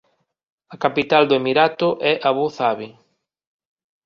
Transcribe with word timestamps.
A 0.73 0.75
capital 0.83 1.23
do 1.27 1.35
emirato 1.39 1.87
é 2.11 2.13
Abu 2.29 2.45
Zabi. 2.55 2.89